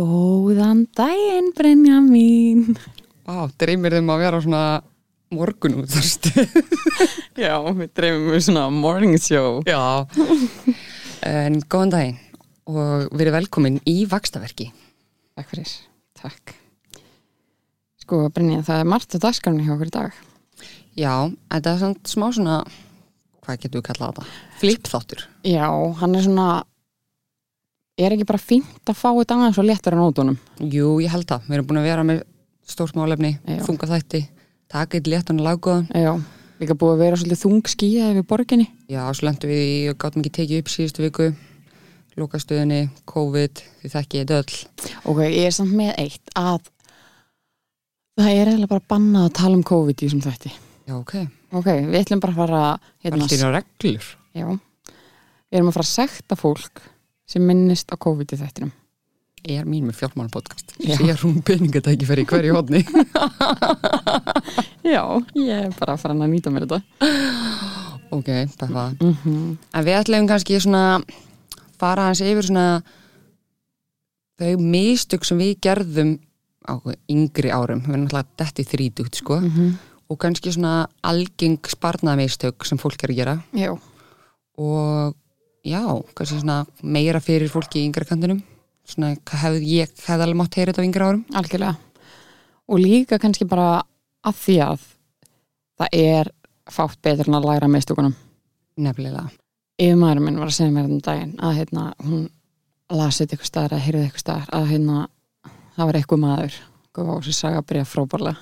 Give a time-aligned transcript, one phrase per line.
[0.00, 2.70] Góðan daginn, Brynja mín.
[3.28, 4.60] Vá, dreymir þeim að vera svona
[5.36, 5.96] morgun út
[7.42, 9.58] Já, við dreymum við svona morning show.
[9.68, 10.06] Já,
[11.28, 12.16] en góðan daginn
[12.70, 14.70] og verið velkomin í Vakstaverki.
[15.36, 15.74] Takk fyrir,
[16.16, 16.54] takk.
[18.00, 20.16] Sko, Brynja, það er margt á dagskarni hjá okkur í dag.
[20.96, 21.12] Já,
[21.52, 22.56] þetta er svona smá svona,
[23.44, 24.40] hvað getur við kallað þetta?
[24.64, 25.28] Flipþáttur.
[25.44, 25.68] Já,
[26.00, 26.48] hann er svona,
[28.00, 30.36] er ekki bara fínt að fá þetta aðeins og á nótunum?
[30.60, 31.46] Jú, ég held það.
[31.46, 32.22] Við erum búin að vera með
[32.70, 33.60] stórsmálefni, Já.
[33.66, 34.20] þunga þætti,
[34.70, 35.88] taka eitt léttan og laggóðan.
[35.90, 36.12] Já,
[36.62, 38.66] líka búið að vera svolítið þung skíða við borginni.
[38.90, 41.30] Já, svo lendum við og gátum ekki tekið upp síðustu viku,
[42.20, 44.58] lokastöðinni, COVID, því þekki ég döll.
[45.04, 46.70] Ok, ég er samt með eitt að
[48.20, 50.54] það er eiginlega bara bannað að tala um COVID í þessum þætti.
[50.90, 51.14] Já, ok.
[51.50, 52.62] Ok, við ætlum bara að fara
[53.02, 53.40] hérna, Allt í
[57.30, 58.72] sem minnist á COVID í þættinum.
[59.48, 60.74] Ég er mín með fjármála podcast.
[60.76, 60.98] Já.
[60.98, 62.82] Ég er hún peningatækifæri í hverju hodni.
[64.94, 65.04] Já,
[65.38, 66.80] ég er bara að fara að nýta mér þetta.
[68.12, 68.28] ok,
[68.60, 68.84] Beffa.
[69.00, 69.56] Mm -hmm.
[69.72, 71.00] En við ætlum kannski svona
[71.78, 72.82] fara hans yfir svona
[74.40, 76.18] þau mistök sem við gerðum
[76.68, 76.76] á
[77.08, 77.80] yngri árum.
[77.80, 79.40] Við erum náttúrulega detti þrítugt, sko.
[80.10, 83.42] Og kannski svona algeng sparnaðmistök sem fólk er að gera.
[83.52, 83.78] Já,
[84.60, 85.16] Og
[85.66, 85.82] já,
[86.14, 88.40] kannski svona meira fyrir fólki í yngra kantinum.
[88.88, 91.24] Svona, hefði ég hefði alveg mátt heyra þetta á yngri árum.
[91.34, 91.76] algjörlega.
[92.70, 93.82] Og líka kannski bara
[94.26, 94.88] að því að
[95.80, 96.32] það er
[96.70, 98.16] fátt betur en að læra meðstúkunum.
[98.80, 99.28] Nefnilega.
[99.80, 102.28] Yfirmaðurinn minn var að segja mér um daginn að hérna, hún
[102.90, 105.08] lasið eitthvað staðar að heyrði eitthvað staðar að hérna,
[105.76, 106.60] það var eitthvað maður
[107.00, 108.36] og þessi saga byrja frábærlega.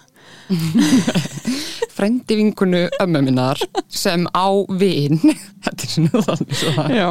[1.99, 4.49] frendi vinkunu ömmu minnar sem á
[4.81, 5.19] vin.
[5.65, 6.75] Þetta er svona þannig svo.
[6.79, 7.09] Það Já,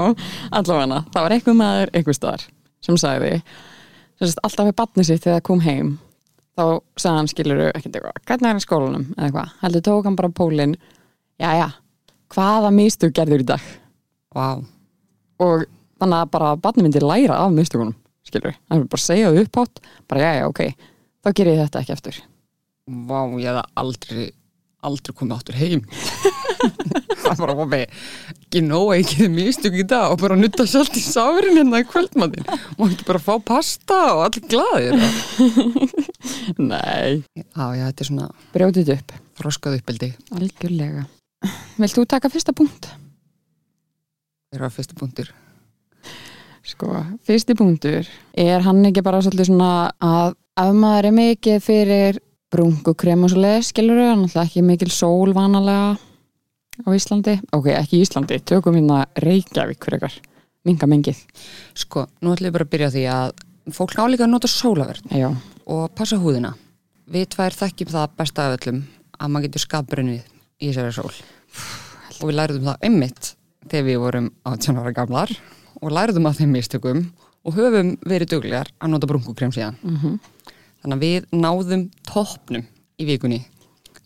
[0.61, 0.99] allavega.
[1.13, 2.45] Það var eitthvað maður eitthvað staðar
[2.87, 3.31] sem sagði
[4.17, 5.89] sem alltaf við batni sitt þegar það kom heim
[6.57, 6.63] þá
[6.97, 9.03] sagði hann skiluru ekkert eitthvað, hvernig er í skólanum?
[9.13, 10.77] Eða eitthvað, heldur tók hann bara pólinn.
[11.37, 11.67] Jæja,
[12.33, 13.67] hvaða mistug gerður í dag?
[14.33, 14.47] Vá,
[15.43, 15.67] og
[16.01, 17.95] þannig að bara batni myndi læra af mistugunum,
[18.25, 20.61] skiluru hann vil bara segja þau upphátt, bara jæja, ok
[21.23, 22.19] þá ger ég þetta ekki eftir
[23.09, 24.27] vá, ég hefði aldrei
[24.87, 25.83] aldrei komið áttur heim.
[27.27, 27.83] Það var með
[28.47, 31.81] ekki nóg að ekki þið mistug í dag og bara nutta sjálft í sárin hérna
[31.83, 32.45] í kvöldmannin
[32.77, 34.95] og ekki bara fá pasta og allir glaðir
[36.71, 39.13] Nei, Já, já, þetta er svona brjótið upp.
[39.37, 40.09] þroskað uppeldi.
[40.37, 41.03] Algjörlega.
[41.77, 42.87] Vilt þú taka fyrsta punkt?
[44.47, 45.33] Það eru að fyrstu punktur?
[46.67, 46.93] Sko,
[47.27, 48.07] fyrsti punktur.
[48.39, 49.71] Er hann ekki bara svolítið svona
[50.03, 52.17] að ef maður er mikið fyrir
[52.53, 58.01] brungukrem og svo leið, skilur við, náttúrulega ekki mikil sól vanalega á Íslandi, ok, ekki
[58.03, 60.15] Íslandi, tökum hérna Reykjavík fyrir ykkar,
[60.67, 61.19] minga mengið.
[61.77, 63.33] Sko, nú ætlum við bara að byrja því að
[63.75, 65.27] fólk álíka að nota sólaverð Já,
[65.67, 66.53] og passa húðina.
[67.07, 68.81] Við tvær þekkjum það besta af öllum
[69.17, 70.23] að maður getur skapbrunnið
[70.61, 71.13] í þessari sól.
[72.21, 73.31] Og við læriðum það einmitt
[73.67, 75.33] þegar við vorum 18 ára gamlar
[75.81, 77.03] og læriðum að þeim mistökum
[77.47, 79.79] og höfum verið duglegar að nota brunkukrem síðan.
[79.83, 80.19] Mm
[80.87, 82.63] þannig að við náðum toppnum
[82.97, 83.41] í vikunni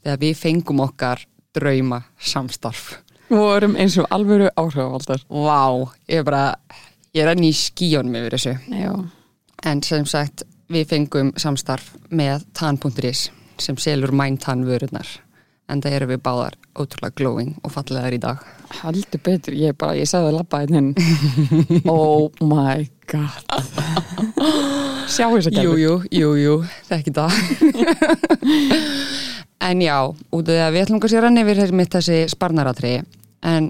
[0.01, 1.21] þegar við fengum okkar
[1.53, 2.95] drauma samstarf
[3.31, 5.21] vorum eins og alvöru áhrifavaldar.
[5.29, 6.57] Vá, ég er bara
[7.15, 8.91] ég er enn í skíjónum yfir þessu Já,
[9.63, 10.43] En sem sagt,
[10.73, 13.29] við fengum samstarf með tan.is
[13.61, 15.05] sem selur mæntan vörunar.
[15.69, 18.41] En það eru við báðar ótrúlega glowing og fallegar í dag.
[18.81, 20.81] heldur betur, ég bara, ég sagði að labba hérna
[21.91, 23.45] Oh my god
[25.09, 26.56] Sjá þess að Jú, jú, jú, jú,
[26.89, 27.38] þekki það.
[29.69, 32.94] en já, út af því að við ætlum að renna yfir þessi mitt þessi sparnaratri.
[33.41, 33.69] En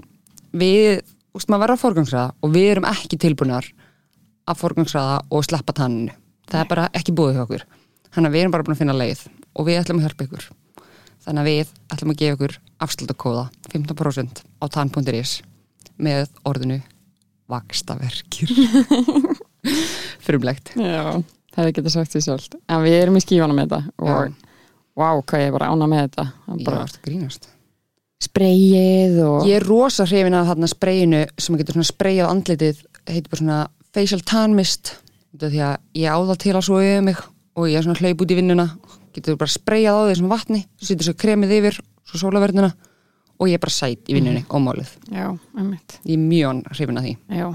[0.52, 1.02] við,
[1.36, 3.68] úst maður verða að forgangsraða og við erum ekki tilbúinar
[4.48, 6.16] að forgangsraða og sleppa tanninu.
[6.50, 7.66] Það er bara ekki búið hjá okkur.
[8.12, 9.22] Þannig að við erum bara búin að finna leið
[9.52, 10.48] og við ætlum að hjálpa ykkur.
[11.22, 15.36] Þannig að við ætlum að gefa ykkur afslutakóða 15% á tann.is
[16.02, 16.82] með orðinu
[17.52, 18.52] vakstaverkir.
[20.26, 20.72] Frumlegt.
[20.76, 21.22] Já,
[21.54, 22.56] það hefði getað sagt því sjálft.
[22.68, 24.38] En við erum í skífana með þetta og
[24.98, 26.26] vá, hvað ég er bara ána með þetta.
[26.46, 27.48] Það er Já, bara að grínast.
[28.22, 33.30] spreyið og Ég er rosa hrifin af þarna spreyinu sem getur svona spreyjað andlitið heitir
[33.32, 33.60] bara svona
[33.92, 34.94] facial tan mist.
[35.32, 37.22] Þetta er því að ég á það til að svo yfir mig
[37.58, 38.68] og ég er svona hlaup út í vinnuna.
[39.12, 42.70] Getur bara spreyjað á því sem vatni setur svo kremið yfir, svo sólaverðina
[43.42, 44.92] og ég er bara sæt í vinnunni og málið.
[45.10, 45.26] Já,
[45.58, 45.98] einmitt.
[46.06, 47.14] Ég er mjög hrifin af því.
[47.34, 47.48] Já,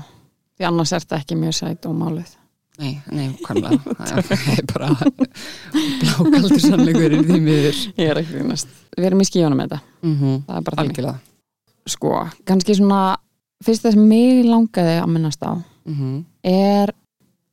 [0.58, 2.36] því annars er þetta ekki mjög sæt og málið
[2.78, 7.80] Nei, nei, hvernig það er bara blákaldur sannleikurinn því miður.
[7.98, 8.76] Ég er ekki grínast.
[8.94, 10.36] Við erum í skífana með þetta, mm -hmm.
[10.46, 11.08] það er bara þannig.
[11.90, 12.12] Sko,
[12.46, 13.00] kannski svona
[13.66, 16.20] fyrst það sem mig langaði að minnast á mm -hmm.
[16.44, 16.94] er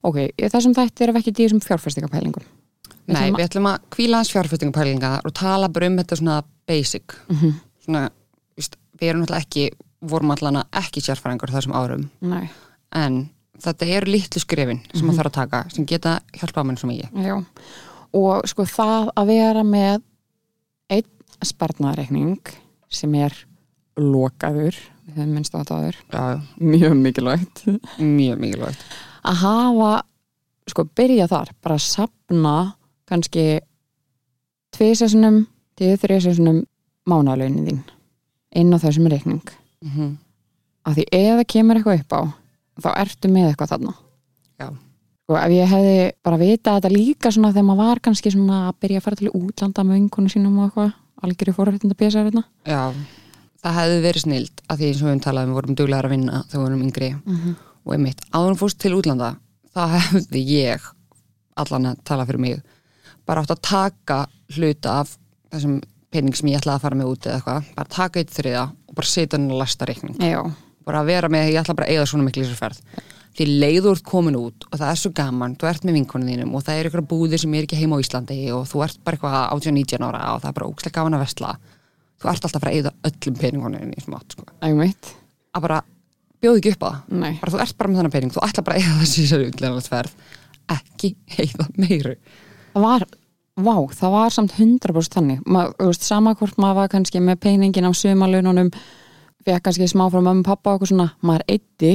[0.02, 2.44] ok, þessum þætti erum við ekki í þessum fjárfestingapælingum.
[3.06, 7.16] Við Nei, við ætlum að kvíla hans fjárfestingapælingar og tala bara um þetta svona basic.
[7.28, 7.50] Mhm.
[7.84, 8.10] svona,
[8.56, 9.70] víst, við erum náttúrulega ekki
[10.02, 12.10] vorum allan að ekki sérfræðingar á þessum árum.
[12.20, 12.48] Nei,
[12.94, 13.24] en
[13.62, 17.24] þetta eru litlu skrifin sem maður þarf að taka sem geta hjálpað mann svo mikið.
[17.24, 17.36] Já.
[18.14, 20.02] Og sko það að vera með
[20.94, 22.54] einn sparnaðreikning
[22.94, 23.36] sem er
[23.98, 24.78] lokaður
[26.12, 27.64] Já, mjög mikilvægt.
[27.98, 28.84] Mjög mikilvægt.
[29.24, 29.90] Að hafa,
[30.70, 32.54] sko byrja þar bara að sapna
[33.10, 33.60] kannski
[34.74, 35.44] tviðsessunum
[35.78, 36.62] til þriðsessunum
[37.08, 37.82] mánalaunin þín
[38.54, 39.44] inn á þessum reikning.
[39.84, 40.16] Mm -hmm.
[40.84, 42.22] af því það kemur eitthvað upp á
[42.82, 43.94] þá ertu með eitthvað þarna.
[44.54, 44.68] Já.
[45.28, 48.76] og ef ég hefði bara vitað þetta líka svona þegar maður var kannski svona að
[48.84, 50.92] byrja að fara til útlanda með vinkonu sínum og eitthvað
[51.24, 52.44] algjör í forréttinda pjesa hérna.
[52.68, 52.92] Já,
[53.64, 56.08] það hefði verið snild að því eins og við höfum talað um, við vorum duglegar
[56.08, 57.10] að vinna þegar við vorum yngri.
[57.14, 57.56] Mm -hmm.
[57.84, 59.30] og einmitt, áður fórst til útlanda
[59.74, 60.86] þá hefði ég
[61.56, 62.62] allan að tala fyrir mig.
[63.26, 65.16] Bara átt að taka hluta af
[65.50, 65.80] þessum
[66.14, 68.94] pening sem ég ætlaði að fara með út eða eitthvað, bara taka eitt þriða og
[68.94, 70.18] bara setja hann að lasta reikning.
[70.22, 70.42] Já,
[70.86, 73.04] bara að vera með, ég ætla bara að eigða svona miklu í þessar ferð.
[73.34, 76.62] Því leiður komin út og það er svo gaman, þú ert með vinkonum þínum og
[76.66, 79.38] það er ykkur búðir sem er ekki heima á Íslandi og þú ert bara eitthvað
[79.56, 81.50] 18-19 ára og það er bara ókslega gaman að vesla
[82.24, 84.46] þú ert alltaf að fara að eigða öllum peningunum í smátt sko.
[85.54, 85.80] að bara
[86.44, 87.42] bjóð ekki upp á það.
[87.42, 90.04] Þú ert bara með þannig pening, þú ætla bara að eigða þessi þessari útlæðanlega
[90.74, 91.10] ekki
[91.40, 92.16] eigða meiru.
[92.74, 93.06] Það var
[93.54, 95.42] Vá, það var samt 100% þannig.
[95.46, 98.72] Ma, veist, sama hvort maður var kannski með peningin á sumalununum
[99.44, 101.92] fekk kannski smá frá mömmu og pappa og eitthvað svona maður eitti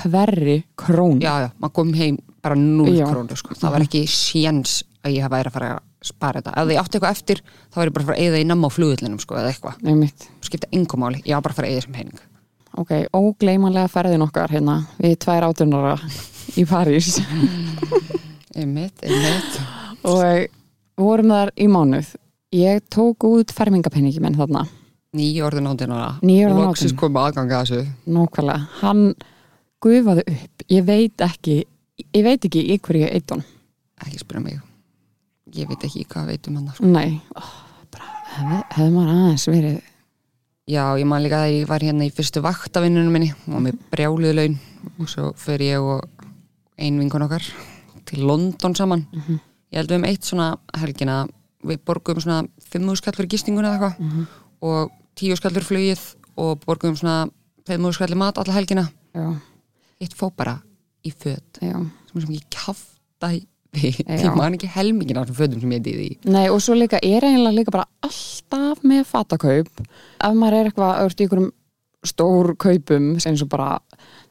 [0.00, 3.06] hverri krón já, já, maður kom heim bara 0 Já.
[3.10, 3.54] krónu sko.
[3.54, 6.54] það var ekki séns að ég væri að fara að spara þetta.
[6.56, 8.68] Ef ég átti eitthvað eftir, þá var ég bara að fara að eigða í namma
[8.68, 10.26] á flugullinum sko, eða eitthvað, Einmitt.
[10.44, 11.20] skipta engum máli.
[11.28, 12.22] Ég á bara að fara að eigða þessum pening.
[12.80, 14.76] Ok, ógleymanlega ferðin okkar hérna.
[15.00, 15.94] Við tvær átjörnara
[16.56, 17.18] í París.
[18.56, 19.60] Einmitt, einmitt.
[20.08, 20.48] Og
[21.00, 22.14] vorum þar í mánuð.
[22.56, 24.64] Ég tók út fermingapenningi minn þarna
[25.16, 27.00] Níu orðin og loksins átján.
[27.00, 27.94] komið aðganga að þessu.
[28.14, 29.14] Nókvælega, hann
[29.82, 30.66] gufaði upp.
[30.70, 31.56] Ég veit ekki,
[32.14, 33.42] ég veit ekki í hverju hún
[34.00, 34.60] ekki spyrja mig.
[35.56, 36.86] Ég veit ekki hvað veit um hann sko.
[36.86, 37.20] Nei,
[37.90, 39.80] bara hefði, hefði maður aðeins verið
[40.70, 43.32] já, ég man líka að ég var hérna í fyrstu vaktavinnunum minni.
[43.50, 44.56] Og með brjáluðu laun.
[45.00, 46.06] Og svo fer ég og
[46.80, 47.44] ein vinkon okkar
[48.08, 49.06] til London saman.
[49.12, 49.40] Mhm.
[49.70, 51.26] ég held við um eitt svona helgina.
[51.62, 53.98] Við borgum svona 5 skall fyrir gistinguna eða eitthvað.
[53.98, 54.26] Mhm.
[54.62, 56.02] og 10 skall fyrir flugið
[56.40, 57.30] og borgum svona
[57.68, 58.88] 5 skall mat alla helgina.
[59.14, 59.34] Já,
[60.00, 60.60] hitt fó bara
[61.04, 61.78] í já.
[62.10, 62.40] Sem í
[63.70, 64.24] því Já.
[64.24, 66.98] ég man ekki helmingin af þessum fötum sem ég dýði í Nei, og svo líka
[66.98, 69.82] er eiginlega líka bara alltaf með fatakaup.
[70.18, 71.50] Ef maður er eitthvað öll í einhverjum
[72.10, 73.70] stór kaupum eins og bara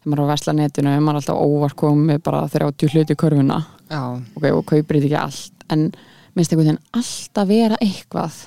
[0.01, 3.19] þegar maður er á vesla netinu maður er alltaf óvart komið bara 30 hluti í
[3.23, 3.59] körfuna.
[3.89, 4.03] Já,
[4.35, 5.89] ok, og kaupir þetta ekki allt en
[6.35, 8.41] minnst einhvern veginn alltaf vera eitthvað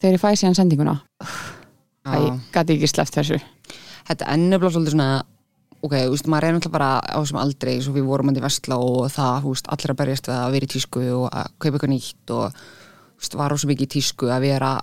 [0.00, 1.00] þegar ég fæ síðan sendinguna.
[1.18, 1.59] já.
[2.10, 3.40] Að ég gæti ekki sleppt þessu.
[4.10, 5.10] Þetta nefnilega svolítið svona
[5.80, 8.76] ok, þú veist, maður er náttúrulega bara á þessum aldrei svo við vorum að vesla
[8.80, 11.72] og það, þú veist, allir að berjast við að vera í tísku og að kaupa
[11.72, 14.74] eitthvað nýtt og þú veist, var ósum mikið í tísku að vera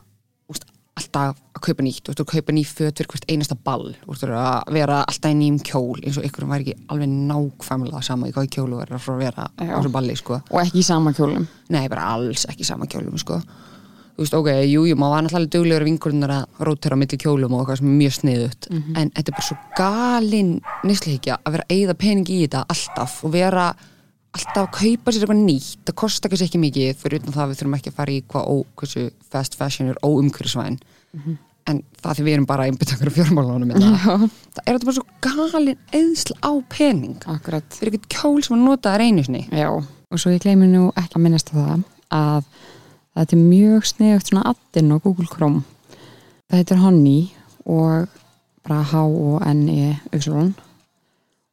[0.49, 0.65] veist,
[0.97, 2.01] alltaf að kaupa nýtt.
[2.01, 3.87] Þú veist, að kaupa nýtt föt fyrir hvert einasta ball.
[4.01, 8.03] Þú veist, að vera alltaf í nýjum kjól eins og ykkur var ekki alveg nákvæmlega
[8.09, 9.73] sama í hvað kjólu er að fara að vera á Já.
[9.75, 10.41] þessum balli, sko.
[10.49, 13.41] Og ekki í sama kjólum Nei, bara alls ekki sama kjólum, sko.
[14.17, 17.53] Þú veist, ok, jú, jú, maður var náttúrulega duglegur vinkurinn að rótera á milli kjólum
[17.53, 18.67] og eitthvað sem er mjög sniðut.
[18.97, 20.53] En þetta er bara svo galinn
[20.89, 23.65] nýsleikja að vera að eyða pening í þetta alltaf og vera
[24.33, 25.83] alltaf að kaupa sér eitthvað nýtt.
[25.85, 28.23] Það kostar kannski ekki mikið fyrir utan það að við þurfum ekki að fara í
[28.33, 30.79] hvað ó, hversu fast fashion er óumhverfisvæn.
[31.67, 34.25] En það því við erum bara einbyttangur fjármálunum með það.
[34.63, 37.21] Er þetta bara svo galinn eðsla á pening.
[37.27, 37.93] Akkurat Fyrir
[43.17, 45.63] svo það er mjög sniðugt svona addinn á Google Chrome.
[46.47, 47.21] Það heitir Honey
[47.65, 48.07] og
[48.67, 50.53] bara H-O-N-E Uxlun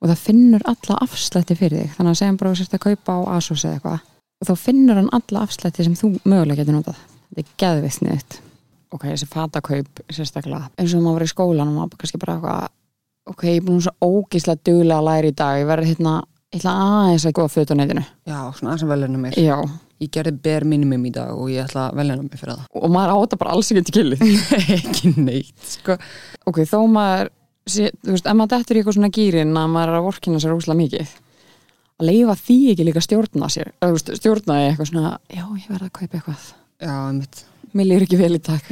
[0.00, 1.94] og það finnur alla afslætti fyrir þig.
[1.96, 4.08] Þannig að segjum bara að þú sért að kaupa á Asos eða eitthvað.
[4.42, 7.06] Og þá finnur hann alla afslætti sem þú mögulega getur notað.
[7.34, 8.42] Þetta er geðveitt sniðugt
[8.94, 10.70] ok, þessi fatakaup sérstaklega.
[10.78, 13.82] Eins og maður var í skólan og maður kannski bara eitthvað ok, ég er búin
[13.82, 15.58] svo ógíslega duglega að læra í dag.
[15.60, 16.14] Ég verði hérna,
[16.52, 18.04] ég ætla aðeins að góða föt á netinu.
[18.28, 19.38] Já, svona aðeins að velja mér.
[19.40, 19.56] já,
[20.02, 22.64] Ég gerði bare minimum í dag og ég ætla að velja mig fyrir það.
[22.80, 24.24] og maður áta bara alls ekki til killið
[24.78, 25.96] ekki neitt, sko.
[26.50, 27.30] ok, þó maður
[27.70, 30.42] sé, þú veist, ef maður dettur í eitthvað svona gýrin að maður er að vorkina
[30.42, 31.14] sér úslega mikið
[31.94, 33.70] að leifa því ekki líka stjórna sér
[34.18, 36.46] stjórna eitthvað svona já, ég verði að kaupa eitthvað
[36.84, 37.44] Já, einmitt.
[37.74, 38.66] Mér líður ekki vel í takk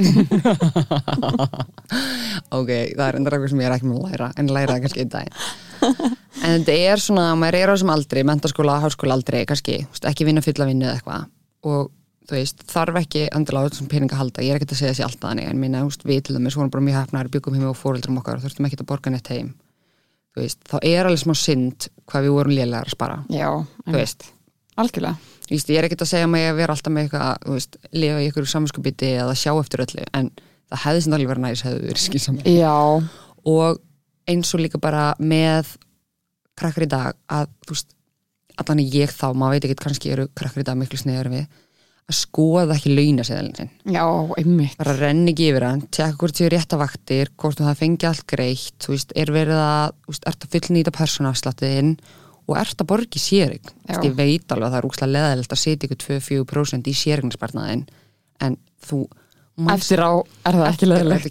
[2.59, 4.85] ok, það er endur eitthvað sem ég er ekki með að læra en læra það
[4.87, 5.41] kannski einn dag.
[6.43, 10.45] En þetta er svona, maður er á þessum aldri mentaskóla, háskóla aldri, kannski ekki vinna
[10.45, 11.27] fulla vinnu eða eitthvað.
[11.69, 11.91] Og
[12.29, 14.45] þú veist, þarf ekki endilega á þessum pening að halda.
[14.47, 16.87] Ég er ekki að segja þessi alltaf þannig en minna, við til dæmis vorum bara
[16.87, 19.53] mjög hefnar byggum heim og fóreldrum okkar og þurftum ekki að borga neitt heim.
[20.39, 22.89] Veist, þá er alveg smá synd hvað við vorum lélegar
[25.53, 28.21] að veist, ég er ekkert að segja mig að vera alltaf með eitthvað, veist, lifa
[28.23, 30.31] í ykkur samanskupiti eða sjá eftir öllu, en
[30.73, 32.55] það hefði sem alveg verið næs, hefði verið skilsamlega.
[33.53, 33.83] Og
[34.33, 35.75] eins og líka bara með
[36.59, 37.93] krakkar í dag, að þú veist,
[38.63, 41.61] allan ég þá, maður veit ekki, kannski eru krakkar í dag miklu sniður við,
[42.09, 43.71] að skoða ekki launaseðalinn sinn.
[43.93, 44.05] já,
[44.41, 48.09] einmitt Bara renni ekki yfir hann, tjekka hvort þið eru réttavaktir, hvort þú það fengi
[48.09, 50.27] allt greitt, þú veist, er verið að, þú veist,
[52.49, 52.89] og ert að
[53.23, 53.65] séring.
[53.89, 53.99] Já.
[54.03, 57.85] Ég veit alveg að það er úkslega leðalegt að setja ykkur 2-4% í séringnarsparnaðin,
[58.43, 59.03] en þú...
[59.73, 60.13] eftir á
[60.49, 61.27] er það ekki leðilegt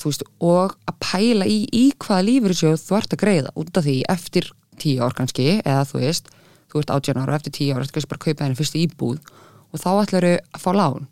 [0.00, 3.86] þú veist, og að pæla í, í hvaða lífyrirsjóð þú ert að greiða út af
[3.86, 4.50] því eftir
[4.80, 6.32] 10 ár kannski, eða þú veist,
[6.70, 9.32] þú ert 18 ára og eftir 10 ár eftir kannski bara kaupa henni fyrstu íbúð
[9.70, 11.08] og þá ætlar að fá lán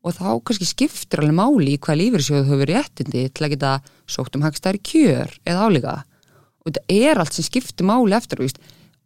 [0.00, 3.72] og þá kannski skiptir alveg máli í hvaða lífyrirsjóð þú hefur réttindi til að geta
[4.08, 5.96] sótt um hagstæri kjör eða álíka
[6.60, 8.60] og þetta er allt sem skiptir máli eftir, veist,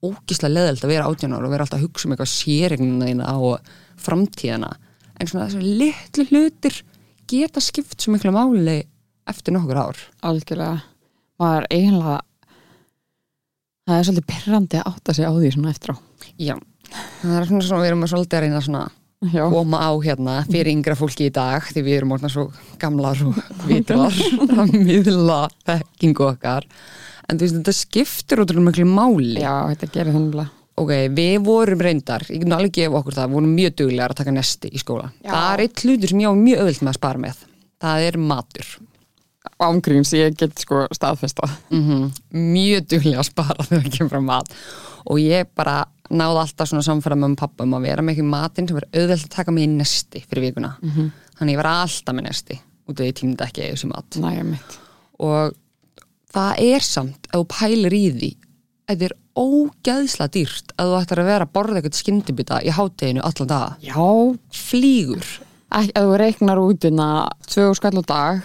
[0.04, 3.36] ógislega leðilt að vera 18 ára og vera alltaf að hugsa um eitthvað séregnina þína
[3.48, 3.70] og
[4.04, 4.72] framtíðina.
[5.20, 6.80] En svona þessar litlu hlutir
[7.30, 8.82] geta skipt svo miklu máli
[9.30, 10.02] eftir nokkur ár.
[10.26, 10.82] Algjörlega.
[11.40, 12.18] Maður eiginlega
[13.84, 15.96] það er svolítið perrandi að átta sig á því svona eftir á.
[16.40, 16.54] Já,
[17.22, 18.84] það er svona svona við erum að svolítið að reyna svona
[19.32, 22.46] já, koma á hérna fyrir yngra fólki í dag því við erum orðna svo
[22.80, 24.20] gamlar og vitrar
[24.58, 26.68] að miðla þekkingu okkar
[27.28, 29.40] en þú veist þetta skiptir ótrúlega miklu máli.
[29.42, 33.54] Já þetta gerir þannig ok, við vorum reyndar, ég kan alveg gefa okkur það, vorum
[33.54, 35.10] mjög duglegar að taka nesti í skóla.
[35.22, 35.30] Já.
[35.30, 37.46] það er eitt hlutur sem ég á mjög öðvöld með að spara með.
[37.84, 38.74] Það er matur.
[39.64, 44.54] Ángríns ég get sko staðfesta mm mjög duglega að spara þegar það kemur frá mat.
[45.04, 48.68] Og ég bara náði alltaf svona samfæra með pappa um að vera með ekki matinn
[48.68, 50.72] sem verður auðvelt að taka mig í nesti fyrir vikuna.
[51.38, 54.18] Þannig ég var alltaf með nesti út af því ég tímdi ekki að þessu mat.
[54.44, 54.80] Mitt
[55.22, 55.54] og
[56.34, 58.30] það er samt ef þú pælir í því
[58.90, 63.24] þetta er ógæðsla dýrt að þú ættir að vera að borða eitthvað skyndibita í hátteginu
[63.24, 63.82] allan dag.
[63.82, 64.04] Já,
[64.54, 65.32] flýgur.
[65.74, 67.08] Ekki að þú reiknar út inna
[67.48, 68.42] tvö skall á dag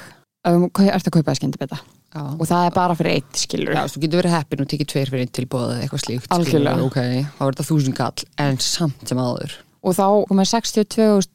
[0.50, 1.82] ef þú ert að kaupa að skyndibita.
[2.10, 2.24] Já.
[2.26, 5.10] og það er bara fyrir eitt skilur Já, þú getur verið heppin og tekið tveir
[5.12, 6.96] fyrir einn tilbúð eða eitthvað slíkt skilurðu, ok,
[7.36, 9.54] þá er þetta þúsund kall en samt sem aður
[9.86, 11.28] og þá komið 62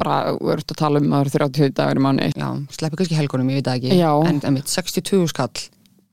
[0.00, 0.18] bara,
[0.54, 3.50] ert að tala um að það eru 30 dagur í mánu Já, sleppi kannski helgunum,
[3.52, 3.96] ég veit það ekki.
[4.00, 4.12] Já.
[4.28, 5.64] en einmitt, 62 skall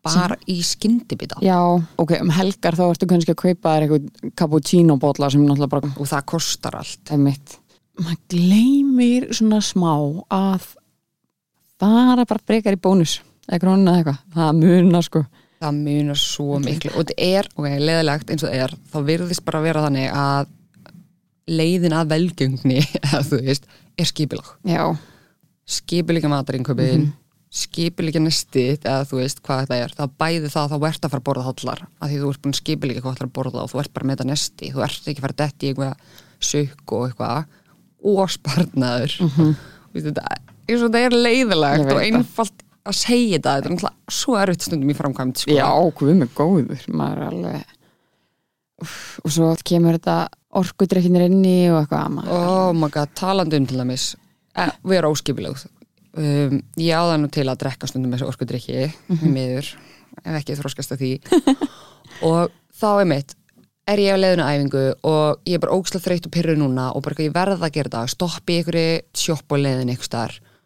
[0.04, 1.40] bara í skyndibita.
[1.44, 1.60] Já,
[2.02, 5.92] ok, um helgar þá ertu kannski að kaupa þér eitthvað cappuccino bólla sem náttúrulega bara
[5.96, 7.04] og það kostar allt.
[7.14, 7.60] Er mitt
[8.00, 9.94] maður gleymir svona smá
[10.34, 10.66] að
[11.82, 15.24] bara bara brekar í bónus eða krónu eða eitthvað, það munar sko.
[15.64, 16.92] Það munar svo miklu.
[16.92, 20.52] Og þetta er, ok, leðilegt eins og það er þá virðist bara vera þannig að
[21.50, 22.14] leiðin að
[23.48, 24.56] veist, er skipilag
[25.64, 27.12] skipilega matarinköpiðin mm
[27.54, 29.92] skipilega nestið eða þú veist hvað þetta er.
[29.98, 32.42] Það bæði það að þá ert að fara að borða hallar af því þú ert
[32.46, 35.10] búin skipilega hvað ætlar að borða og þú ert bara með þetta nesti, þú ert
[35.12, 37.60] ekki að fara að detti í eitthvað sukk og eitthvað.
[38.14, 39.16] Og sparnaður.
[39.22, 39.54] Mm -hmm.
[39.94, 40.26] þetta,
[40.68, 44.98] þetta er leiðilegt og einfalt að segja þetta, þetta er náttúrulega svo erfitt stundum í
[44.98, 45.54] framkvæmt sko.
[45.56, 47.62] já, hvað með góður maður er alveg
[48.84, 50.28] Úff, og svo kemur þetta
[50.60, 54.10] orkudrykkinir inni og eitthvað maður, oh my god, talandi um til dæmis
[54.58, 55.66] eh, vera óskipilegð
[56.18, 59.38] um, ég áða nú til að drekka stundum þessu orkudrykki mm -hmm.
[59.38, 59.72] miður,
[60.24, 61.14] ef ekki þróskast að því.
[62.30, 63.36] Og þá er mitt
[63.88, 67.04] er ég á leiðinu æfingu og ég er bara ógislega þreytt og pyrru núna og
[67.04, 69.98] bara ég verða að gera það stoppi einhverju sjopp á leiðinu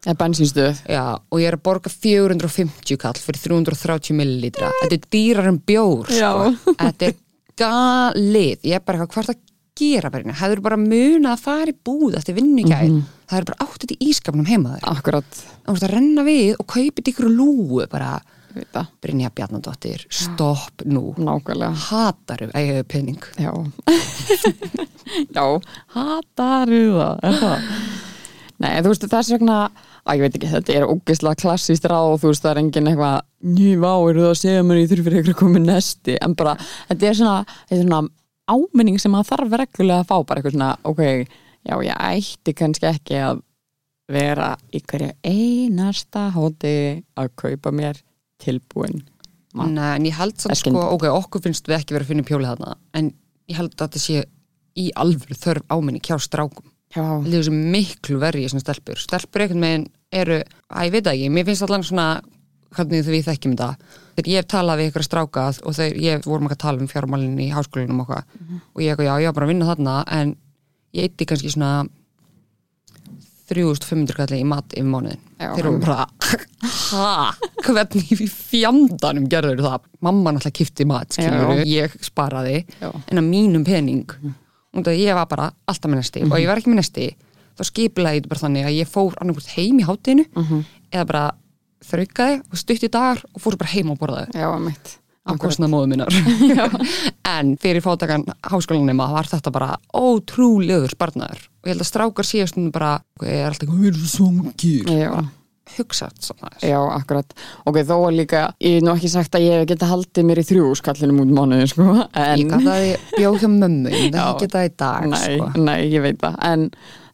[0.08, 4.70] eða bensinstöð Já, og ég er að borga 450 kall fyrir 330 millilítra.
[4.84, 6.52] Þetta er dýrar en bjór sko.
[6.78, 7.16] Þetta er
[7.58, 8.60] galið.
[8.64, 9.44] Ég er bara eitthvað, hvað það að
[9.78, 10.38] gera bara hérna?
[10.42, 12.88] Hefur bara munað að fara í búð eftir vinnu í gær,
[13.30, 16.56] það er bara átt þetta í ískapnum heima þér, akkurat, þú veist að renna við
[16.58, 18.18] og kaupið ykkur lúu bara
[18.74, 21.12] það, Brynja Bjarnadóttir, stopp nú.
[21.18, 21.72] Nákvæmlega.
[21.88, 23.52] Hataru ég hefur penning já.
[25.36, 25.46] Já,
[25.96, 27.70] hataru það það?
[28.58, 29.58] Nei, þú veist, þess vegna
[30.08, 33.18] að ég veit ekki, þetta er ógeðslega klassíst ráð þú veist, það er engin eitthvað
[33.54, 36.16] nývá, eru það að segja mér ég þurfi eitthvað að koma með nesti?
[36.26, 36.56] En bara,
[36.90, 37.36] þetta er svona,
[37.68, 38.02] þetta er svona
[38.48, 41.04] áminning sem maður þarf reglulega að fá bara eitthvað svona, ok,
[41.68, 43.44] já, ég ætti kannski ekki að
[44.08, 46.74] vera í hverju einasta hóti
[47.20, 48.00] að kaupa mér
[48.40, 49.02] tilbúin
[49.58, 49.74] mat.
[49.74, 52.52] Nei, en ég held samt sko, ok, okkur finnst við ekki verið að finna pjólið
[52.54, 53.12] þarna en
[53.52, 54.24] ég held að þetta sé
[54.78, 56.72] í alvöru þörf áminni kjá strákum.
[56.96, 59.00] Ég þessi miklu verri í svona stelpur.
[59.02, 60.38] Stelpur einhvern veginn eru,
[60.72, 62.08] að ég veit það ekki mér finnst allan svona,
[62.76, 63.94] hvernig þau við þekkjum þetta.
[64.18, 66.92] Þegar ég hef talað við ykkur strákað og þegar ég vorum ekki að tala um
[66.92, 69.96] fjármálinn í háskólinum og, mm og ég eitthvað, já, ég var bara að vinna þarna
[70.18, 70.36] en
[70.98, 71.72] ég eitti kannski svona
[73.48, 76.08] 3500 kalli í mat yfir mánuðin þeir eru bara
[76.92, 77.12] ha,
[77.64, 79.86] hvernig í fjandanum gerður það?
[80.04, 82.90] Mamma náttúrulega kifti mat skilur, ég sparaði Já.
[82.92, 86.52] en að mínum pening og það ég var bara alltaf með nesti og ef ég
[86.52, 87.08] var ekki með nesti
[87.58, 90.28] þá skiplaði ég bara þannig að ég fór annarkvæmt heim í hátinu
[90.92, 91.24] eða bara
[91.86, 94.34] þraukaði og stutti dagar og fór bara heim og borðaði.
[94.38, 96.20] Já, mitt á kostnað móðu minnar.
[97.38, 101.42] En fyrir fátakan háskólanema var þetta bara ótrúlegur sparnaður.
[101.62, 102.94] Og ég held að strákar síðast bara
[103.26, 105.12] ég er alltaf, við erum svongir Já,
[105.76, 107.36] hugsa þetta svona þess já, akkurat.
[107.68, 110.46] Ok, þó er líka, ég hef nú ekki sagt að ég geta haldið mér í
[110.48, 114.46] þrjú skallinum út mánuði, sko en, ég gaf það í bjóð hjá mömmu en það
[114.56, 115.50] það í dag nei, sko.
[115.68, 116.40] nei, ég veit það.
[116.48, 116.70] En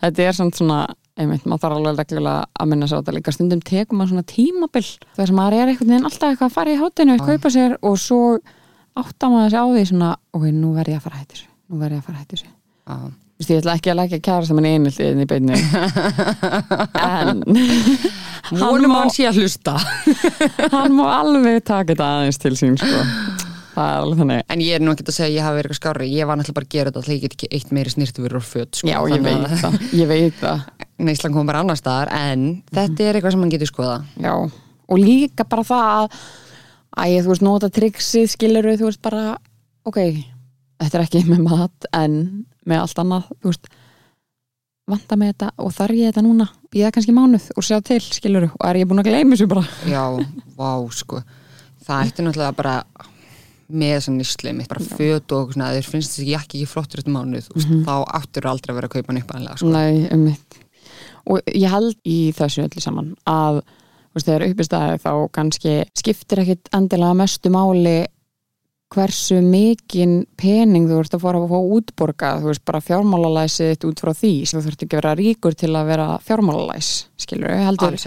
[0.05, 0.83] þetta er samt svona
[1.19, 3.33] einmitt, maður þarf alveg reglulega að minna sér á þetta líka.
[3.35, 4.85] Stundum tekum maður svona tímabil
[5.17, 7.99] þar sem maður er einhvern veginn alltaf eitthvað að fara í hátinu kaupa sér og
[8.01, 8.21] svo
[8.97, 11.51] átta maður sér á því svona, ok, nú verð ég að fara að hætti þessu
[11.73, 12.49] nú verð ég að fara að hætti þessu.
[12.83, 12.97] Já.
[13.33, 15.57] Vist, ég ætla ekki að leggja kæra saman einildi inn í beinni.
[17.03, 17.41] En
[18.59, 19.73] vonum má- að hann sé að hlusta.
[20.73, 23.01] Hann má alveg taka þetta aðeins til sín sko.
[23.73, 26.37] en ég er nú ekki að segja að ég hafi verið eitthvað skári ég var
[26.37, 28.87] náttúrulega bara að gera þetta að ég get ekki eitt meiri snirtifur og föt sko.
[28.91, 30.59] já, ég veit að- það, ég veit það
[30.97, 34.97] neyslan kom bara annar staðar en þetta er eitthvað sem mann getur skoða já, og
[34.99, 36.17] líka bara það að
[36.93, 39.23] að ég, þú veist, nota tryggsið skilur þú veist bara,
[39.87, 39.99] ok
[40.83, 42.19] þetta er ekki með mat en
[42.67, 43.71] með allt annað, þú veist
[44.89, 46.49] vanda með þetta og þarf ég þetta núna?
[46.73, 49.63] Býða kannski mánuð og sjá til, skilur og er ég búin að gleyma þessu bara?
[49.87, 50.03] Já,
[50.57, 51.21] vá sko.
[51.83, 52.75] Það ætti náttúrulega bara
[53.73, 57.15] með þessa nýsli mitt, bara föt og svona, þeir finnst þessi jakki ekki flottur eftir
[57.15, 57.85] mánuð mm -hmm.
[57.87, 59.71] þá áttur aldrei að vera að kaupa upp aðlega sko.
[59.71, 60.59] Nei, um mitt
[61.29, 63.61] og ég held í þessu öllu saman að
[64.13, 67.97] veist, þegar uppi staði þá kannski skiptir ekkit endilega mestu máli
[68.93, 72.41] hversu mikinn pening þú ert að fara að fá útborgað.
[72.43, 74.33] Þú veist, bara fjármálalæsið þitt út frá því.
[74.51, 76.91] Þú þurft ekki að vera ríkur til að vera fjármálalæs
[77.23, 77.97] skilur heldur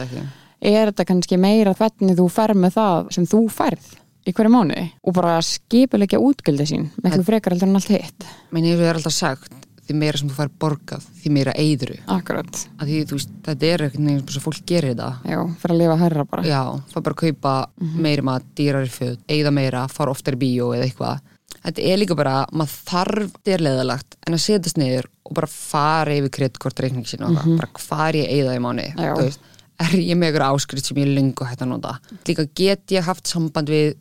[0.61, 3.93] er þetta kannski meira hvernig þú fer með það sem þú færð
[4.27, 8.27] í hverju mánuði og bara skipulegja útgöldi sín miklu frekar heldur en allt hitt.
[8.51, 12.63] Og ég er alltaf sagt því meira sem þú fær borgað, því meira eyðru Akkurat,
[12.83, 15.09] því veist, þetta er eitthvað eins og fólk gerir þetta.
[15.31, 16.45] Já, fyrir að lifa hærra bara.
[16.47, 16.61] Já,
[16.93, 17.55] fá bara að kaupa
[18.07, 21.33] meiri mat, dýrari föt, eyða meira fara oftar í bíó eða eitthvað.
[21.67, 25.51] Þetta er líka bara, maður þarf þetta er leðalagt, en að setjast niður og bara
[25.51, 28.87] fara yfir kreditkort reikning sín og mm bara hvað er ég að eyða í mánu
[28.95, 29.47] þú veist,
[29.83, 31.97] er ég með ykkur áskrift sem ég er lengu hægt að nota?
[32.29, 33.97] Líka get ég haft samband við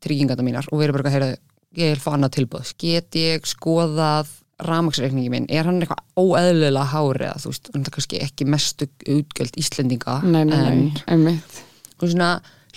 [0.00, 1.30] trygginganda mínar og verið bara að heyra
[1.76, 4.32] ég vil fá annað tilbúð, get ég skoðað
[4.68, 8.88] ramaksreikningi minn, er hann eitthvað óeðlilega hári eða þú veist, hann er kannski ekki mestu
[9.16, 10.82] útgjöld Íslendinga Nei, nei, en
[11.14, 11.60] einmitt.
[12.00, 12.30] Og svona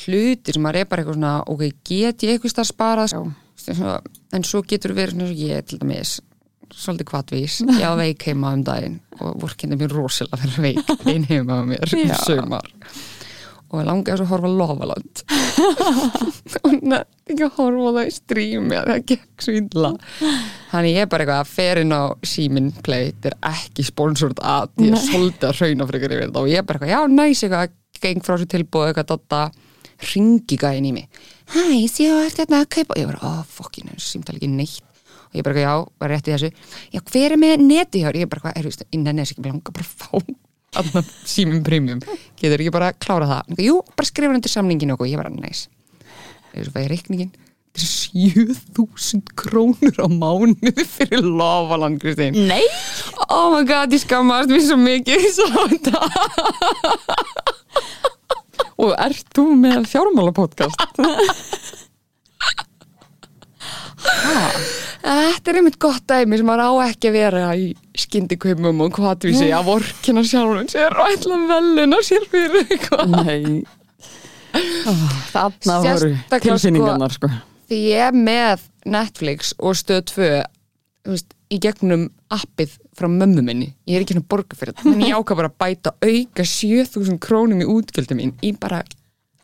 [0.04, 3.14] hlutir sem er bara eitthvað svona ok, get ég eitthvað starf sparað?
[3.16, 3.24] Já.
[3.64, 4.00] Svo-
[4.34, 6.18] en svo getur verið svona ég til dæmis
[6.74, 11.28] svolítið kvatvís, ég á veik heima um daginn og vorkinni mér rosalega fyrir veik einn
[11.30, 12.16] heima á mér í Já.
[12.26, 12.66] sögumar
[13.74, 15.22] og ég langaði svo að horfa Lofaland
[16.64, 19.92] og nætti ekki að horfa það í strími að það gekk svo illa
[20.74, 24.42] þannig ég er bara eitthvað að fer inn á símin play, þetta er ekki sponsort
[24.42, 27.02] að ég er svolítið að hrauna fyrir yfir þetta og ég er bara eitthvað, já
[27.14, 29.42] næs eitthvað geng frá sér tilbúið eitthvað dotta
[30.14, 31.22] ringi gæðin í mig.
[31.54, 34.90] Hæ, séu að þetta að kaupa og ég bara, ó, fokkin, þessu símtali ekki neitt.
[35.30, 36.50] Og ég bara, eitthvað, já, var rétt í þessu.
[36.94, 38.20] Já, hver er með neti hér?
[38.24, 40.10] ég bara, hvað, er þú veist, innan þess ekki, mér langar bara að fá
[40.82, 42.02] annar símum premium.
[42.40, 43.42] Getur ekki bara að klára það?
[43.48, 45.68] Eitthvað, jú, bara skrifa undir samningin og ég bara, næs
[47.74, 52.64] þessu fæði reikningin þetta er 7000 krónur á mánuði fyrir lofaland, Kristín Nei
[53.30, 55.98] oh my god, ég skammast mér svo mikið sá þetta
[58.84, 60.78] Og ert þú með fjármálapodcast?
[65.04, 69.50] Þetta er einmitt gott dæmi sem maður á ekki að vera í skyndikaupum og hvatvísi
[69.56, 73.16] að vorkina sjálfum sér og ætla velina sér fyrir eitthvað.
[73.24, 73.64] Nei
[74.54, 77.32] oh, Þarna voru Sérstaklega, tilfinningarnar sko.
[77.70, 80.30] Því ég er með Netflix og stöð 2
[81.04, 83.70] þú veist, í gegnum appið frá mömmu minni.
[83.90, 84.94] Ég er ekki hann að borga fyrir þetta.
[84.94, 88.84] En ég ákvað bara að bæta auka 7000 krónum í útgjöldum mín í bara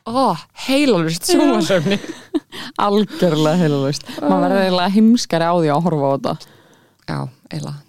[0.09, 0.35] ó,
[0.67, 1.97] heilalust sjómasöfni.
[2.85, 6.33] Algjörlega heilulust Maður verður eiginlega heimskari á því að horfa á þetta
[7.09, 7.19] Já,
[7.53, 7.79] eiginlega.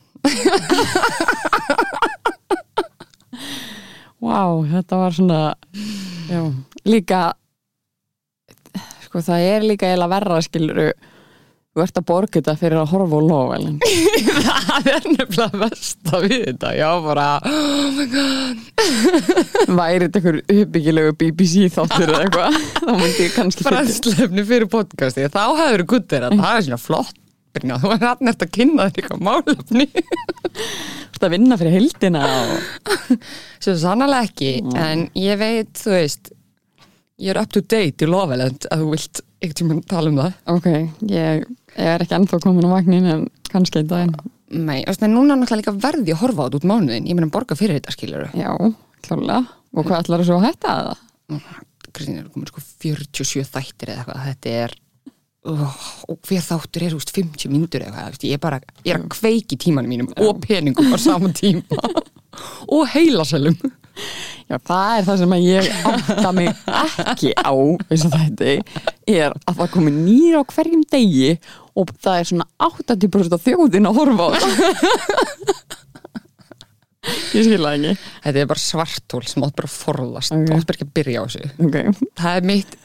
[4.21, 5.41] Vá, þetta var svona
[6.29, 6.43] já,
[6.85, 7.21] líka
[9.11, 10.91] sko það er líka eiginlega verra skiluru
[11.71, 13.77] þú ert að borga þetta fyrir að horfa á lofælin
[14.47, 16.73] það er nefnilega versta við þetta.
[16.75, 18.65] Já bara oh my god.
[19.79, 24.71] Væri þetta einhver uppbyggilegu BBC þáttur eða eitthvað þá myndi ég kannski fyrir brennslefni fyrir
[24.73, 27.17] podcasti þá hefur þú guttir að það er svona flott.
[27.61, 29.87] Þú er hann eftir að kynna þér eitthvað málefni.
[31.21, 33.17] Að vinna fyrir heildina og...
[33.61, 36.31] svo sannlega ekki en ég veit, þú veist
[37.21, 40.37] ég er up to date í lofaland að þú vilt eitthvað tíma tala um það.
[40.55, 40.69] Ok,
[41.13, 44.15] ég, ég er ekki ennþá komin á vagnin en kannski einn daginn.
[44.51, 47.07] Nei, þú veist, en núna er náttúrulega líka verði að horfa á þetta út mánuðin
[47.07, 48.51] ég meina borga fyrir þetta skilur já,
[49.07, 51.51] klálega og hvað ætlar þú svo að hætta það?
[51.95, 54.75] Kristín er komin sko 47 þættir eða eitthvað, þetta er
[55.51, 55.77] oh,
[56.11, 58.95] og hver þáttur er, þú veist, 50 myndur eða eitthvað, þú ég er bara, ég
[58.95, 61.79] er að kveiki tímanum mínum og peningum á saman tíma.
[62.71, 63.57] Og heilasælum
[64.51, 66.49] Já, það er það sem ég átta mig
[67.13, 68.55] ekki á eins og þetta
[69.07, 71.37] er að það komi nýra á hverjum degi
[71.79, 74.57] og það er svona 80% af þjóðin að horfa á það.
[77.31, 77.95] Ég skilða ekki.
[78.27, 80.35] Þetta er bara svartól sem átt bara að forðast.
[80.35, 80.43] Ok.
[80.43, 80.59] okay.
[80.59, 81.51] átt bara ekki að byrja á þessu.
[81.67, 82.77] Ok, Það er mitt,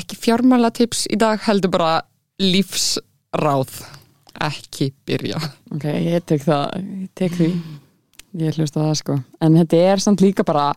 [0.00, 1.92] ekki fjármála tips í dag, heldur bara
[2.42, 3.76] lífsráð.
[4.48, 5.38] Ekki byrja.
[5.76, 7.52] Ok, ég tek það ég tek því
[8.40, 9.18] ég hlusta á það sko.
[9.44, 10.70] En þetta er samt líka bara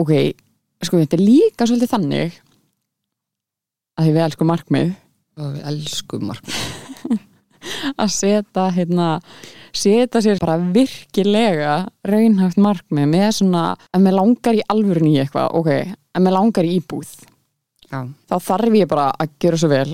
[0.00, 0.12] ok,
[0.82, 2.38] sko þetta er líka svolítið þannig
[3.96, 4.94] að því við elskum markmið.
[5.40, 6.62] Og við elskum markmið.
[7.94, 9.08] Að setja hérna,
[9.70, 11.76] setja sér bara virkilega
[12.08, 13.06] raunhæft markmið.
[13.12, 15.70] Með svona, ef mér langar í alvörun í eitthvað, ok,
[16.12, 17.12] ef mér langar í íbúð
[17.92, 19.88] Já, þá þarf ég bara að gera svo vel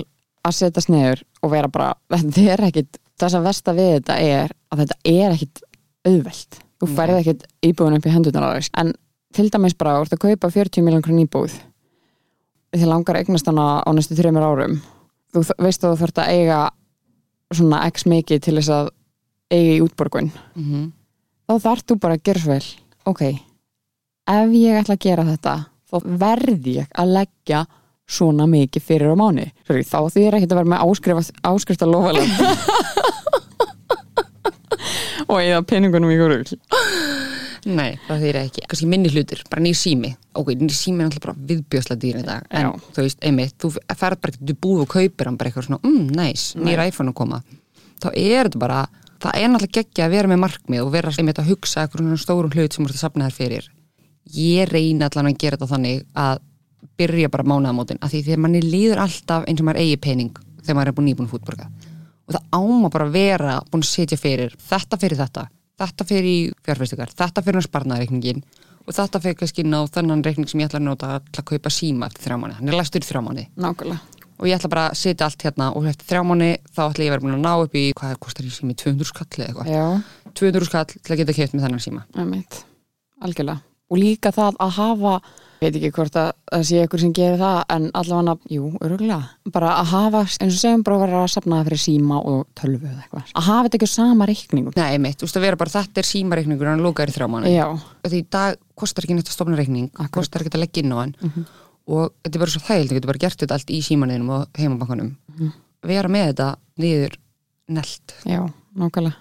[0.47, 4.55] að setja sneður og vera bara þetta er ekkit, það sem versta við þetta er
[4.69, 5.63] að þetta er ekkit
[6.09, 6.59] auðvelt.
[6.79, 6.95] Þú Nei.
[6.97, 8.93] færið ekkit íbúðun upp í hendurnar á þess en
[9.35, 11.57] til dæmis bara, þú ert að kaupa 40 miljón krónu íbúð.
[12.75, 14.79] Þið langar eignast hana á næstu þreymur árum.
[15.33, 16.61] Þú veist að þú þarft að eiga
[17.53, 18.93] svona x mikið til þess að
[19.49, 20.31] eiga í útborgun.
[20.55, 20.89] Mm
[21.49, 22.65] þá þarf þú bara að gera svo vel.
[23.09, 23.21] Ok,
[24.29, 25.55] ef ég ætla að gera þetta
[25.89, 27.63] þá verð ég að leggja
[28.09, 31.93] svona mikið fyrir á mánu Sorry, þá því er ekkert að vera með áskrift að
[31.93, 32.13] lofa
[35.29, 36.57] og eða peningunum í hverju
[37.67, 38.61] Nei, það þýr ekki.
[38.71, 40.13] Kannski minni hlutir, bara nýr sími.
[40.39, 42.45] Ok, nýr sími er alltaf bara viðbjöðslega dýr í dag.
[42.55, 42.69] En Já.
[42.95, 46.05] þú veist, einmitt, þú ferð bara þú búið og kaupir hann bara eitthvað svona, mm,
[46.15, 47.41] nice, nýr iPhone að koma.
[47.99, 48.79] Þá er þetta bara,
[49.19, 52.53] það er náttúrulega geggja að vera með markmið og vera einmitt að hugsa eitthvað stórum
[52.55, 53.69] hlut sem þú ert að safna þér fyrir.
[54.39, 56.39] Ég reyna allan að gera þetta þannig að
[56.99, 60.31] byrja bara mánaðamótin, af því þegar manni líður alltaf eins og maður eigi pening
[60.63, 61.67] þegar maður er búin nýbúin fútborga.
[62.29, 65.47] Og það áma bara að vera búin að setja fyrir, þetta fyrir þetta,
[65.81, 66.37] þetta fyrir í
[66.67, 68.43] fjárfestingar, þetta fyrir sparnareikningin
[68.85, 72.09] og þetta fyrir kannski ná þennan reikning sem ég ætla að nota að kaupa síma
[72.09, 74.15] eftir þrjá mánu, hann er læstur í þrjá mánu nákvæmlega.
[74.39, 77.09] Og ég ætla bara að setja allt hérna og eftir þrjá mánu þá ætla ég
[77.09, 79.49] að vera búin að ná upp í hvað er kostar í sími, 200 skall eða
[79.49, 79.73] eitthvað.
[79.73, 82.05] Já, 200 skall til að geta keipt með þennan síma.
[83.19, 83.65] Algjörlega.
[83.89, 85.15] Og líka það að hafa
[85.59, 89.73] veit ekki hvort að það sé ykkur sem gerir það en allavega, jú, öruglega bara
[89.81, 92.87] að hafa, eins og segjum bara að vera að safna það fyrir síma og tölvu
[92.89, 93.33] eða eitthvað.
[93.33, 96.09] Að hafa þetta ekki sama reikningum Nei, mitt, þú veist að vera bara þetta er
[96.09, 97.51] símareikningur hann lókar í þrjá mánu
[98.07, 100.13] því dag kostar ekki neitt að stofna reikning Akkurat.
[100.21, 101.15] kostar ekki að leggja inn á hann.
[101.89, 104.59] Og þetta er bara svo þægild, þú getur bara gert þetta allt í símaninum og
[104.61, 105.11] heimabankanum.
[105.89, 107.17] Vera með þetta niður
[107.75, 108.15] nelt.
[108.29, 108.43] Já,
[108.77, 109.17] nákvæmlega.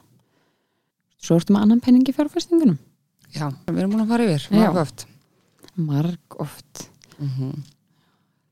[1.18, 2.76] Svo ertu með annan penning í fjárfestingunum.
[3.34, 5.07] Já, við erum búin að fara yfir, marg oft
[5.78, 6.88] marg oft.
[7.18, 7.62] Mm -hmm.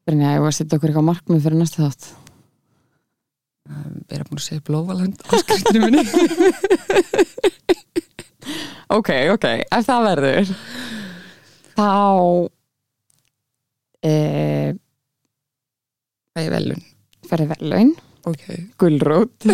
[0.07, 2.09] Brynja, ég var að setja okkur eitthvað markmið fyrir næsta þátt?
[3.67, 6.05] Við erum búin að segja blóvaland áskriftunum minni.
[8.87, 10.51] Ok, ok, ef það verður
[11.75, 11.89] þá
[14.07, 14.13] e,
[16.39, 16.85] er velun
[17.27, 17.91] ferði verðlaun.
[18.27, 18.45] Ok.
[18.79, 19.47] Gulrót.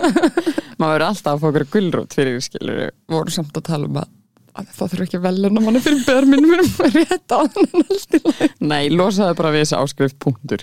[0.80, 2.82] Maður verður alltaf að fá okkur gulrót fyrir skilur
[3.12, 4.12] Voru samt að tala um að,
[4.54, 5.24] að það þurfa ekki að
[5.56, 8.48] manni fyrir börminum minum rétt á þannig allt í lagi.
[8.70, 10.60] Nei, losaði bara við þessi áskrift punktur.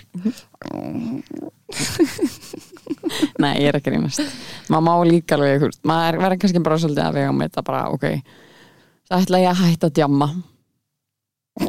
[3.38, 4.22] Nei, ég er ekki reynast
[4.68, 8.04] maður má líka alveg, maður verður kannski bara svolítið að vega með þetta bara, ok.
[9.08, 10.28] Það ætla ég að hætta að djamma.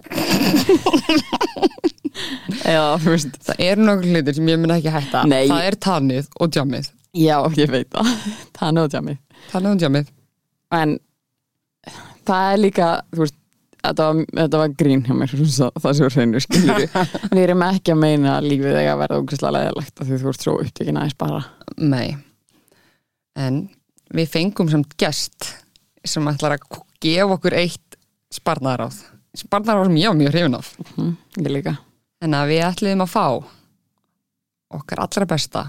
[2.70, 3.34] Eða, þú veist.
[3.48, 5.20] Það eru nokkur hlutir sem ég mun ekki hætta.
[5.30, 5.46] Nei.
[5.50, 8.10] Það er tannið og djamið já, ég veit það.
[8.58, 9.16] Það er nöðu djammi
[9.50, 10.06] Tannið og djamið
[10.80, 10.90] en
[12.30, 13.38] það er líka þú veist,
[13.80, 16.86] þetta var, þetta var grín hjá mér það sem hreinu skilur
[17.34, 20.48] við erum ekki að meina að lífið eiga að verða ógæslega leðilegt því þú ert
[20.48, 21.44] svo upptökin aðeins bara.
[21.78, 22.10] Nei.
[23.40, 23.62] En
[24.16, 25.54] við fengum samt gest
[26.08, 27.98] sem ætlar að gefa okkur eitt
[28.34, 29.00] sparnaráð
[29.38, 30.70] Sparnaráð sem ég var mjög hrifin af.
[30.96, 31.74] Hm, ég líka.
[32.26, 33.26] En að við ætliðum að fá
[34.80, 35.62] okkar allra besta.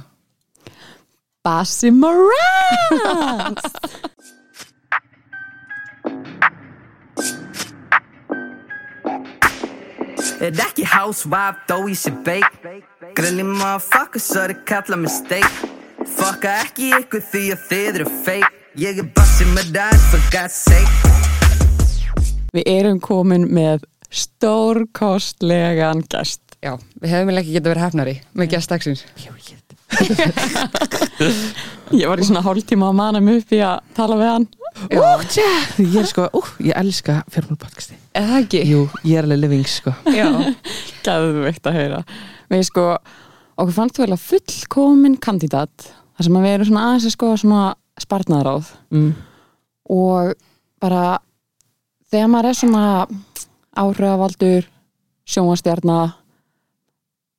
[1.44, 1.90] Bassi
[10.40, 12.48] Morans Er ekki housewife þó ég sé beik
[13.16, 15.52] Grilli motherfucker svo þið kalla mig steak
[16.08, 18.48] Fucka ekki ykkur því að þið eru fake.
[18.80, 20.88] Ég er bassi með dæs for God's sake.
[22.56, 26.40] Við erum komin með stórkostlegan gest.
[26.64, 29.04] Já, við hefum ekki getað verið hefnari með gestdagsins.
[32.00, 34.48] Ég var í svona hálftíma að mana mig upp í að tala við hann
[34.90, 37.98] ég er sko, ú, ég elska fjármálpodcasti
[38.30, 38.60] það ekki?
[38.68, 39.94] Jú, ég er alveg living sko.
[40.10, 40.28] Já.
[41.06, 42.02] Gæðveikt að heyra.
[42.50, 42.84] Við sko,
[43.56, 47.32] okkur fannst þú vel að fullkomin kandidat þar sem við erum svona aðeins að sko
[47.40, 47.64] svona
[48.00, 49.10] spartnaðaráð mm.
[49.96, 50.32] og
[50.80, 51.04] bara
[52.10, 52.84] þegar maður er svona
[53.80, 54.70] áhrifavaldur
[55.30, 55.98] sjónvastjarna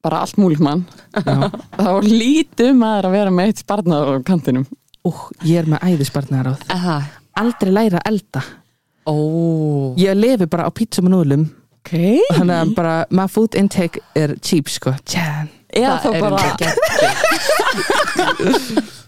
[0.01, 0.85] bara allt múlmann
[1.81, 4.69] þá lítum maður að vera með eitt spartnaðar á kantinum.
[5.01, 5.11] Ú,
[5.49, 6.99] ég er með æðisbarnar áð Aha.
[7.39, 8.41] Aldrei læra að elda.
[9.07, 9.15] Ó.
[9.99, 11.47] Ég lefi bara á pítsum og núðlum.
[11.81, 11.95] Ok.
[12.35, 14.93] Þannig að bara, my food intake er cheap sko.
[15.07, 15.49] Tján.
[15.71, 16.37] Þá Það er bara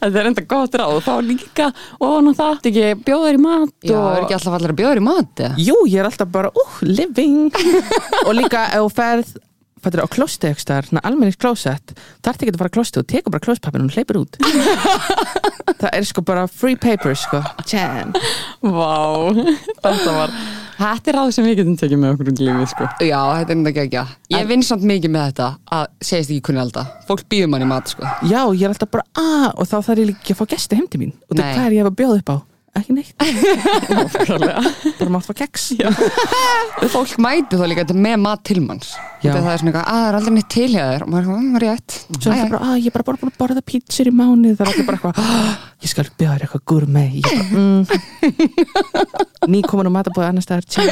[0.00, 1.66] þetta er enda gott ráð þá líka
[2.00, 2.52] og ná það.
[2.62, 5.06] Þetta ekki bjóðar í mat Já, og er ekki alltaf allir að bjóða þér í
[5.06, 5.58] mat, eða?
[5.66, 7.50] Jú, ég er alltaf bara, ú, living.
[8.26, 9.34] Og líka ef þú ferð
[9.86, 12.98] Fættir á klósti ekki staðar, svona almennings klósett Það ert ekki að fara að klósti
[12.98, 14.38] og tekur bara klóspappin og hleypur út
[15.80, 18.10] Það er sko bara free paper sko Tján
[18.66, 19.30] vá,
[19.84, 20.32] þetta var
[20.76, 23.56] þetta er ráð sem við getum tekið með okkur um lífið sko Já, þetta er
[23.56, 24.02] enda geggja.
[24.34, 25.46] Ég vinn samt mikið með þetta
[25.76, 26.84] að segist ekki kunni elda.
[27.08, 28.08] Fólk býður mann í mat, sko.
[28.26, 30.90] Já, ég er alltaf bara, að, og þá þarf ég líka að fá gesti heim
[30.90, 31.54] til mín Og það Nei.
[31.54, 32.36] hvað er ég að bjóða upp á?
[32.76, 33.14] Ekki neitt,
[34.98, 35.62] bara mátt fá keks
[36.92, 38.90] Fólk mæti þá líka með mat til manns.
[39.22, 41.02] Það er svona eitthvað, að það er aldrei neitt til hjá þér.
[41.06, 41.90] Og maður er svona, "Mm, rétt.
[42.20, 44.64] Svo er það bara, að ég er bara búin að borða pítsur í mánu Það
[44.66, 46.64] er allir bara eitthvað, "Ah, ég skal bjóða þér eitthvað
[47.16, 47.82] Ég bara, mm.
[49.52, 50.82] Ný komin á matabóði annars staðar tjá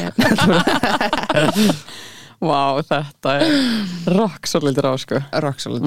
[2.45, 3.47] Vá, þetta er
[4.11, 5.83] rock svolítið ráð sko Rock solid.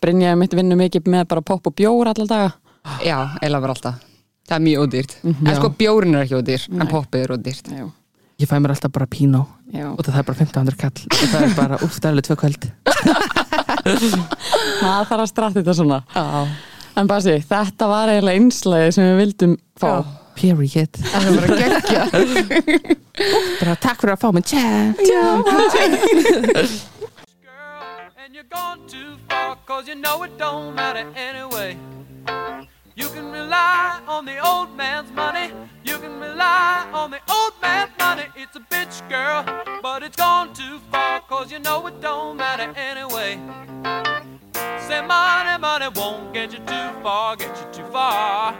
[0.00, 2.52] Brynjaði mitt vinnu mikið með bara popp og bjór allar daga
[3.04, 4.13] Já, eila verið alltaf.
[4.44, 5.12] Það er mjög ódýrt.
[5.24, 7.70] En sko, bjórin er ekki ódýr, en poppið er ódýrt.
[7.72, 7.86] Já,
[8.42, 9.86] Ég fæ mér alltaf bara pínó já.
[9.94, 12.64] Og það er bara 1500 kall Og það er bara, er alveg tvö kvöld
[14.80, 16.24] Það þarf að stratta þetta svona Já.
[16.98, 20.02] En Basi, þetta var eiginlega einslæði sem við vildum fá Já.
[20.34, 22.02] Period Það er bara geggja.
[23.60, 24.66] Bara takk fyrir að fá mig tjá
[24.98, 25.46] girl,
[28.18, 31.78] and you're gone too far, cause you know it don't matter anyway.
[32.96, 35.52] You can rely on the old man's money,
[35.84, 38.22] you can rely on the old man's money.
[38.36, 39.44] It's a bitch, girl,
[39.82, 43.40] but it's gone too far, cause you know it don't matter anyway.
[44.86, 48.54] Say money, money won't get you too far, get you too far.